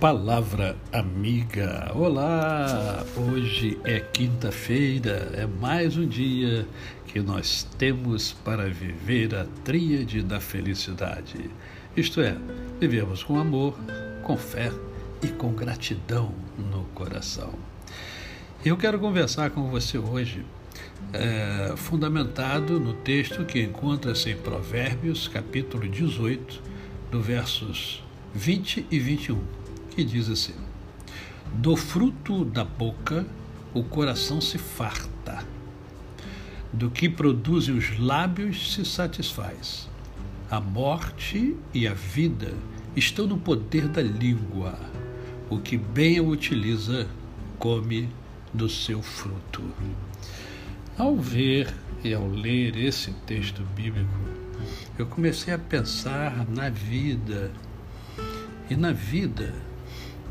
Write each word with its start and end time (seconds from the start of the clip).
Palavra 0.00 0.76
Amiga. 0.92 1.90
Olá! 1.94 3.02
Hoje 3.16 3.80
é 3.82 3.98
quinta-feira, 3.98 5.30
é 5.32 5.46
mais 5.46 5.96
um 5.96 6.06
dia 6.06 6.66
que 7.06 7.18
nós 7.18 7.66
temos 7.78 8.34
para 8.44 8.68
viver 8.68 9.34
a 9.34 9.46
tríade 9.64 10.20
da 10.20 10.38
felicidade. 10.38 11.50
Isto 11.96 12.20
é, 12.20 12.36
vivemos 12.78 13.22
com 13.22 13.38
amor, 13.38 13.74
com 14.22 14.36
fé 14.36 14.70
e 15.22 15.28
com 15.28 15.54
gratidão 15.54 16.34
no 16.58 16.84
coração. 16.94 17.54
Eu 18.62 18.76
quero 18.76 18.98
conversar 18.98 19.48
com 19.48 19.70
você 19.70 19.96
hoje, 19.96 20.44
é, 21.14 21.72
fundamentado 21.74 22.78
no 22.78 22.92
texto 22.92 23.46
que 23.46 23.62
encontra-se 23.62 24.28
em 24.28 24.36
Provérbios, 24.36 25.26
capítulo 25.26 25.88
18, 25.88 26.62
do 27.10 27.22
versos 27.22 28.04
20 28.34 28.88
e 28.90 28.98
21 28.98 29.65
que 29.96 30.04
diz 30.04 30.28
assim: 30.28 30.54
Do 31.54 31.74
fruto 31.74 32.44
da 32.44 32.62
boca 32.62 33.26
o 33.72 33.82
coração 33.82 34.42
se 34.42 34.58
farta, 34.58 35.42
do 36.70 36.90
que 36.90 37.08
produzem 37.08 37.76
os 37.76 37.98
lábios 37.98 38.74
se 38.74 38.84
satisfaz. 38.84 39.88
A 40.50 40.60
morte 40.60 41.56
e 41.74 41.88
a 41.88 41.94
vida 41.94 42.54
estão 42.94 43.26
no 43.26 43.38
poder 43.38 43.88
da 43.88 44.02
língua. 44.02 44.78
O 45.50 45.58
que 45.58 45.76
bem 45.76 46.18
a 46.18 46.22
utiliza, 46.22 47.08
come 47.58 48.08
do 48.52 48.68
seu 48.68 49.02
fruto. 49.02 49.62
Ao 50.96 51.16
ver 51.16 51.74
e 52.04 52.14
ao 52.14 52.28
ler 52.28 52.76
esse 52.76 53.12
texto 53.26 53.62
bíblico, 53.74 54.08
eu 54.98 55.06
comecei 55.06 55.52
a 55.52 55.58
pensar 55.58 56.46
na 56.48 56.68
vida. 56.68 57.50
E 58.70 58.76
na 58.76 58.92
vida, 58.92 59.54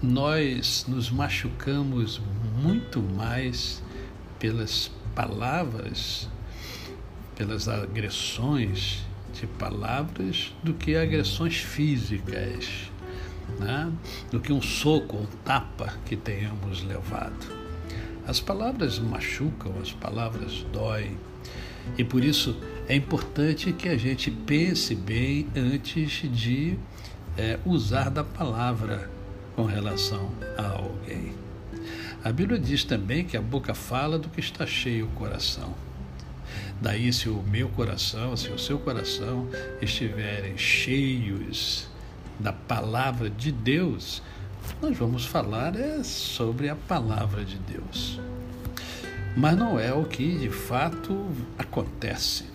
nós 0.05 0.85
nos 0.87 1.09
machucamos 1.09 2.21
muito 2.61 3.01
mais 3.01 3.81
pelas 4.37 4.91
palavras, 5.15 6.29
pelas 7.35 7.67
agressões 7.67 9.03
de 9.33 9.47
palavras, 9.47 10.53
do 10.63 10.73
que 10.73 10.95
agressões 10.95 11.57
físicas, 11.57 12.91
né? 13.59 13.91
do 14.29 14.39
que 14.39 14.53
um 14.53 14.61
soco, 14.61 15.17
um 15.17 15.25
tapa 15.43 15.93
que 16.05 16.15
tenhamos 16.15 16.83
levado. 16.83 17.65
As 18.27 18.39
palavras 18.39 18.99
machucam, 18.99 19.73
as 19.81 19.91
palavras 19.91 20.65
doem, 20.71 21.17
e 21.97 22.03
por 22.03 22.23
isso 22.23 22.55
é 22.87 22.95
importante 22.95 23.73
que 23.73 23.89
a 23.89 23.97
gente 23.97 24.29
pense 24.29 24.95
bem 24.95 25.47
antes 25.55 26.21
de 26.31 26.77
é, 27.37 27.59
usar 27.65 28.09
da 28.09 28.23
palavra 28.23 29.14
com 29.55 29.63
relação 29.63 30.31
a 30.57 30.67
alguém. 30.67 31.33
A 32.23 32.31
Bíblia 32.31 32.59
diz 32.59 32.83
também 32.83 33.23
que 33.23 33.37
a 33.37 33.41
boca 33.41 33.73
fala 33.73 34.17
do 34.17 34.29
que 34.29 34.39
está 34.39 34.65
cheio 34.65 35.05
o 35.05 35.09
coração. 35.09 35.73
Daí, 36.81 37.11
se 37.13 37.29
o 37.29 37.41
meu 37.43 37.69
coração, 37.69 38.35
se 38.35 38.49
o 38.49 38.59
seu 38.59 38.77
coração 38.77 39.47
estiverem 39.81 40.57
cheios 40.57 41.87
da 42.39 42.51
palavra 42.51 43.29
de 43.29 43.51
Deus, 43.51 44.21
nós 44.81 44.97
vamos 44.97 45.25
falar 45.25 45.75
é 45.75 46.03
sobre 46.03 46.67
a 46.67 46.75
palavra 46.75 47.45
de 47.45 47.57
Deus. 47.57 48.19
Mas 49.37 49.57
não 49.57 49.79
é 49.79 49.93
o 49.93 50.05
que 50.05 50.37
de 50.37 50.49
fato 50.49 51.27
acontece. 51.57 52.54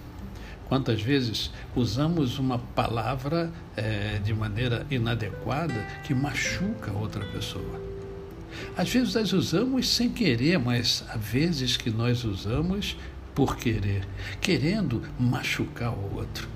Quantas 0.70 1.02
vezes 1.02 1.50
usamos 1.74 2.38
uma 2.38 2.56
palavra 2.56 3.50
é, 3.76 4.20
de 4.22 4.32
maneira 4.32 4.86
inadequada 4.88 5.74
que 6.04 6.14
machuca 6.14 6.92
outra 6.92 7.24
pessoa? 7.24 7.82
Às 8.76 8.88
vezes 8.88 9.16
nós 9.16 9.32
usamos 9.32 9.88
sem 9.88 10.08
querer, 10.08 10.60
mas 10.60 11.04
há 11.08 11.16
vezes 11.16 11.76
que 11.76 11.90
nós 11.90 12.22
usamos 12.22 12.96
por 13.34 13.56
querer, 13.56 14.06
querendo 14.40 15.02
machucar 15.18 15.92
o 15.92 16.14
outro, 16.14 16.48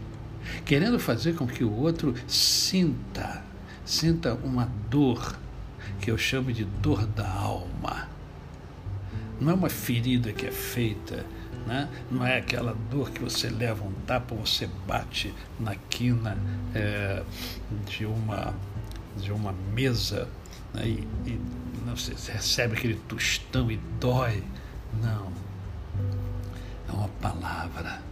querendo 0.64 1.00
fazer 1.00 1.34
com 1.34 1.44
que 1.44 1.64
o 1.64 1.72
outro 1.72 2.14
sinta, 2.28 3.42
sinta 3.84 4.34
uma 4.44 4.70
dor, 4.88 5.36
que 6.00 6.08
eu 6.08 6.16
chamo 6.16 6.52
de 6.52 6.64
dor 6.64 7.04
da 7.04 7.28
alma. 7.28 8.08
Não 9.40 9.50
é 9.50 9.54
uma 9.54 9.68
ferida 9.68 10.32
que 10.32 10.46
é 10.46 10.52
feita 10.52 11.26
né? 11.66 11.88
Não 12.10 12.26
é 12.26 12.38
aquela 12.38 12.76
dor 12.90 13.10
que 13.10 13.20
você 13.20 13.48
leva 13.48 13.84
um 13.84 13.92
tapa, 14.06 14.34
você 14.34 14.68
bate 14.86 15.32
na 15.58 15.74
quina 15.74 16.36
é, 16.74 17.22
de, 17.86 18.04
uma, 18.04 18.54
de 19.16 19.32
uma 19.32 19.52
mesa 19.72 20.28
né? 20.72 20.86
e, 20.86 21.08
e 21.26 21.40
não, 21.84 21.96
você 21.96 22.14
recebe 22.32 22.74
aquele 22.76 22.94
tostão 23.08 23.70
e 23.70 23.78
dói. 24.00 24.42
Não. 25.02 25.32
É 26.88 26.92
uma 26.92 27.08
palavra. 27.20 28.02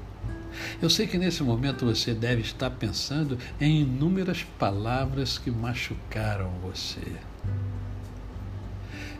Eu 0.81 0.91
sei 0.91 1.07
que 1.07 1.17
nesse 1.17 1.43
momento 1.43 1.87
você 1.87 2.13
deve 2.13 2.43
estar 2.43 2.71
pensando 2.71 3.39
em 3.61 3.81
inúmeras 3.81 4.43
palavras 4.59 5.39
que 5.39 5.51
machucaram 5.51 6.51
você. 6.63 7.01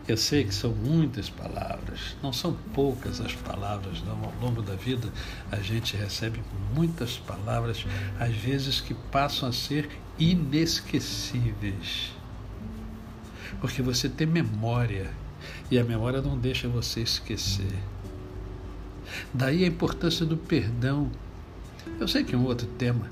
Eu 0.05 0.17
sei 0.17 0.43
que 0.43 0.53
são 0.53 0.71
muitas 0.71 1.29
palavras, 1.29 2.17
não 2.21 2.33
são 2.33 2.53
poucas 2.73 3.21
as 3.21 3.33
palavras, 3.33 4.01
não. 4.03 4.21
Ao 4.25 4.33
longo 4.41 4.61
da 4.61 4.75
vida 4.75 5.07
a 5.49 5.57
gente 5.57 5.95
recebe 5.95 6.43
muitas 6.75 7.17
palavras, 7.17 7.85
às 8.19 8.35
vezes 8.35 8.81
que 8.81 8.93
passam 8.93 9.47
a 9.47 9.53
ser 9.53 9.89
inesquecíveis. 10.19 12.11
Porque 13.61 13.81
você 13.81 14.09
tem 14.09 14.27
memória 14.27 15.09
e 15.71 15.79
a 15.79 15.83
memória 15.85 16.21
não 16.21 16.37
deixa 16.37 16.67
você 16.67 16.99
esquecer. 16.99 17.73
Daí 19.33 19.63
a 19.63 19.67
importância 19.67 20.25
do 20.25 20.35
perdão. 20.35 21.09
Eu 21.97 22.07
sei 22.09 22.25
que 22.25 22.35
é 22.35 22.37
um 22.37 22.45
outro 22.45 22.67
tema 22.67 23.09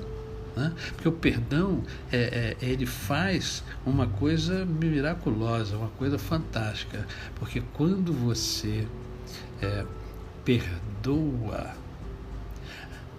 né? 0.55 0.73
Porque 0.93 1.07
o 1.07 1.11
perdão, 1.11 1.83
é, 2.11 2.55
é, 2.61 2.65
ele 2.65 2.85
faz 2.85 3.63
uma 3.85 4.07
coisa 4.07 4.65
miraculosa, 4.65 5.77
uma 5.77 5.89
coisa 5.89 6.17
fantástica. 6.17 7.07
Porque 7.35 7.61
quando 7.73 8.13
você 8.13 8.87
é, 9.61 9.85
perdoa 10.43 11.75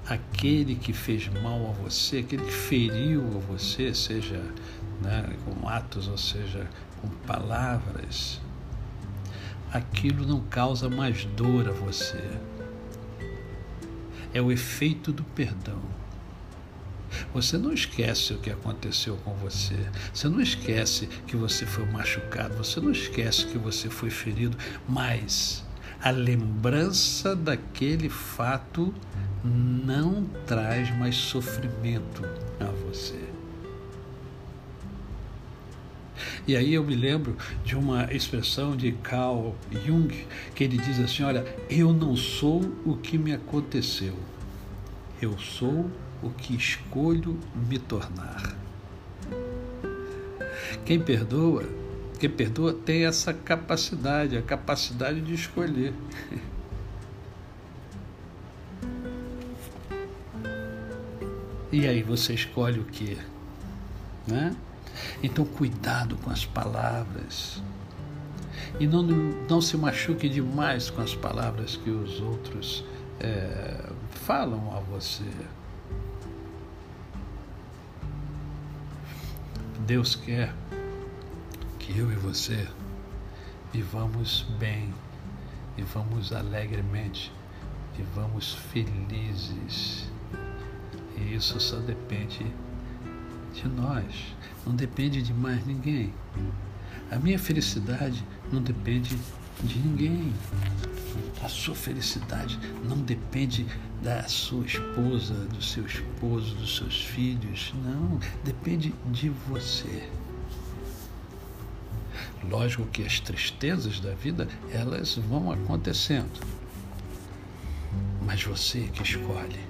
aquele 0.06 0.74
que 0.74 0.92
fez 0.92 1.28
mal 1.42 1.70
a 1.70 1.82
você, 1.82 2.18
aquele 2.18 2.44
que 2.44 2.52
feriu 2.52 3.24
a 3.36 3.38
você, 3.52 3.94
seja 3.94 4.42
né, 5.00 5.36
com 5.44 5.68
atos 5.68 6.08
ou 6.08 6.18
seja 6.18 6.68
com 7.00 7.08
palavras, 7.26 8.40
aquilo 9.72 10.26
não 10.26 10.40
causa 10.40 10.88
mais 10.88 11.24
dor 11.24 11.68
a 11.68 11.72
você. 11.72 12.22
É 14.34 14.40
o 14.40 14.50
efeito 14.50 15.12
do 15.12 15.22
perdão. 15.22 15.80
Você 17.34 17.56
não 17.58 17.72
esquece 17.72 18.32
o 18.32 18.38
que 18.38 18.50
aconteceu 18.50 19.16
com 19.24 19.34
você. 19.34 19.76
Você 20.12 20.28
não 20.28 20.40
esquece 20.40 21.08
que 21.26 21.36
você 21.36 21.66
foi 21.66 21.84
machucado. 21.86 22.56
Você 22.56 22.80
não 22.80 22.92
esquece 22.92 23.46
que 23.46 23.58
você 23.58 23.88
foi 23.88 24.10
ferido. 24.10 24.56
Mas 24.88 25.64
a 26.02 26.10
lembrança 26.10 27.36
daquele 27.36 28.08
fato 28.08 28.92
não 29.44 30.24
traz 30.46 30.94
mais 30.96 31.16
sofrimento 31.16 32.22
a 32.60 32.66
você. 32.86 33.32
E 36.46 36.56
aí 36.56 36.74
eu 36.74 36.82
me 36.82 36.94
lembro 36.94 37.36
de 37.64 37.76
uma 37.76 38.12
expressão 38.12 38.76
de 38.76 38.92
Carl 38.92 39.54
Jung, 39.84 40.26
que 40.54 40.64
ele 40.64 40.76
diz 40.76 40.98
assim: 40.98 41.22
Olha, 41.22 41.44
eu 41.70 41.92
não 41.92 42.16
sou 42.16 42.60
o 42.84 42.96
que 42.96 43.16
me 43.16 43.32
aconteceu, 43.32 44.14
eu 45.20 45.38
sou 45.38 45.88
o 46.22 46.30
que 46.30 46.54
escolho 46.54 47.38
me 47.54 47.78
tornar. 47.78 48.56
Quem 50.84 51.00
perdoa, 51.00 51.64
quem 52.18 52.30
perdoa 52.30 52.72
tem 52.72 53.04
essa 53.04 53.32
capacidade, 53.34 54.36
a 54.36 54.42
capacidade 54.42 55.20
de 55.20 55.34
escolher. 55.34 55.92
E 61.72 61.88
aí 61.88 62.02
você 62.02 62.34
escolhe 62.34 62.80
o 62.80 62.84
que? 62.84 63.16
Né? 64.26 64.54
Então 65.22 65.44
cuidado 65.44 66.16
com 66.16 66.30
as 66.30 66.44
palavras. 66.44 67.62
E 68.78 68.86
não, 68.86 69.02
não 69.02 69.60
se 69.60 69.76
machuque 69.76 70.28
demais 70.28 70.90
com 70.90 71.00
as 71.00 71.14
palavras 71.14 71.76
que 71.76 71.90
os 71.90 72.20
outros 72.20 72.84
é, 73.18 73.90
falam 74.10 74.76
a 74.76 74.80
você. 74.80 75.24
Deus 79.92 80.14
quer 80.14 80.50
que 81.78 81.98
eu 81.98 82.10
e 82.10 82.14
você 82.14 82.66
vivamos 83.74 84.46
bem, 84.58 84.88
vivamos 85.76 86.32
alegremente, 86.32 87.30
vivamos 87.94 88.54
felizes. 88.54 90.10
E 91.18 91.34
isso 91.34 91.60
só 91.60 91.76
depende 91.76 92.46
de 93.52 93.68
nós, 93.68 94.34
não 94.66 94.74
depende 94.74 95.20
de 95.20 95.34
mais 95.34 95.62
ninguém. 95.66 96.10
A 97.10 97.16
minha 97.16 97.38
felicidade 97.38 98.24
não 98.50 98.62
depende 98.62 99.18
de 99.62 99.78
ninguém. 99.78 100.32
A 101.42 101.48
sua 101.48 101.74
felicidade 101.74 102.58
não 102.84 102.98
depende 102.98 103.66
da 104.02 104.22
sua 104.24 104.64
esposa, 104.64 105.34
do 105.34 105.62
seu 105.62 105.84
esposo, 105.84 106.54
dos 106.54 106.76
seus 106.76 107.04
filhos. 107.04 107.72
Não, 107.84 108.18
depende 108.44 108.94
de 109.10 109.28
você. 109.28 110.08
Lógico 112.48 112.86
que 112.86 113.04
as 113.04 113.20
tristezas 113.20 114.00
da 114.00 114.14
vida, 114.14 114.48
elas 114.72 115.16
vão 115.16 115.52
acontecendo. 115.52 116.40
Mas 118.24 118.42
você 118.42 118.88
que 118.92 119.02
escolhe 119.02 119.60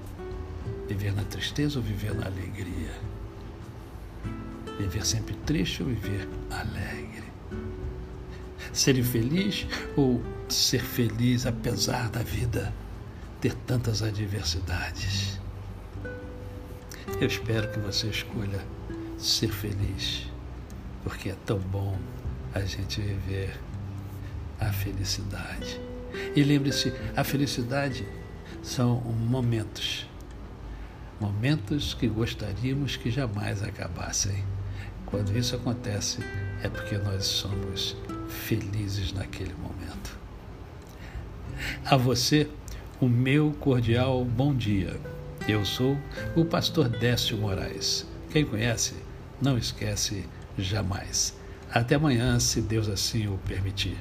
viver 0.89 1.15
na 1.15 1.25
tristeza 1.25 1.79
ou 1.79 1.85
viver 1.85 2.15
na 2.15 2.27
alegria. 2.27 2.93
Viver 4.79 5.05
sempre 5.05 5.35
triste 5.47 5.83
ou 5.83 5.89
viver 5.89 6.29
alegre. 6.51 7.32
Ser 8.73 8.99
infeliz 8.99 9.67
ou 9.97 10.23
ser 10.49 10.83
feliz 10.83 11.47
apesar 11.47 12.09
da 12.11 12.23
vida 12.23 12.73
ter 13.41 13.55
tantas 13.67 14.03
adversidades. 14.03 15.41
Eu 17.21 17.27
espero 17.27 17.69
que 17.71 17.79
você 17.81 18.07
escolha 18.07 18.65
ser 19.19 19.49
feliz, 19.49 20.29
porque 21.03 21.31
é 21.31 21.37
tão 21.45 21.59
bom 21.59 21.99
a 22.55 22.61
gente 22.61 23.01
viver 23.01 23.59
a 24.61 24.73
felicidade. 24.73 25.81
E 26.37 26.43
lembre-se, 26.43 26.93
a 27.17 27.25
felicidade 27.25 28.07
são 28.63 29.01
momentos, 29.01 30.09
momentos 31.21 31.95
que 31.95 32.07
gostaríamos 32.07 32.97
que 32.97 33.11
jamais 33.11 33.63
acabassem. 33.63 34.45
Quando 35.07 35.37
isso 35.37 35.57
acontece, 35.57 36.19
é 36.63 36.69
porque 36.69 36.97
nós 36.99 37.25
somos 37.25 37.97
felizes 38.33 39.13
naquele 39.13 39.55
momento. 39.55 40.19
A 41.85 41.97
você, 41.97 42.49
o 43.01 43.09
meu 43.09 43.53
cordial 43.61 44.25
bom 44.25 44.55
dia. 44.55 44.99
Eu 45.47 45.65
sou 45.65 45.97
o 46.37 46.45
pastor 46.45 46.89
Décio 46.89 47.37
Moraes. 47.37 48.07
Quem 48.31 48.45
conhece, 48.45 48.95
não 49.41 49.59
esquece 49.59 50.25
jamais. 50.57 51.37
Até 51.71 51.95
amanhã, 51.95 52.39
se 52.39 52.61
Deus 52.61 52.89
assim 52.89 53.27
o 53.29 53.39
permitir. 53.47 53.97